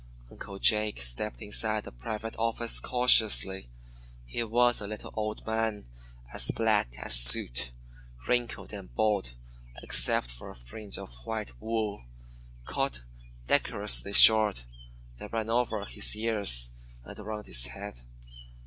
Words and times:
Uncle 0.31 0.57
Jake 0.57 0.99
stepped 0.99 1.43
inside 1.43 1.83
the 1.83 1.91
private 1.91 2.35
office 2.39 2.79
cautiously. 2.79 3.69
He 4.25 4.43
was 4.43 4.81
a 4.81 4.87
little 4.87 5.11
old 5.13 5.45
man, 5.45 5.85
as 6.33 6.49
black 6.49 6.95
as 6.97 7.13
soot, 7.13 7.69
wrinkled 8.27 8.73
and 8.73 8.91
bald 8.95 9.35
except 9.83 10.31
for 10.31 10.49
a 10.49 10.55
fringe 10.55 10.97
of 10.97 11.13
white 11.25 11.51
wool, 11.61 12.03
cut 12.65 13.03
decorously 13.45 14.13
short, 14.13 14.65
that 15.19 15.31
ran 15.31 15.51
over 15.51 15.85
his 15.85 16.15
ears 16.17 16.71
and 17.05 17.19
around 17.19 17.45
his 17.45 17.67
head. 17.67 18.01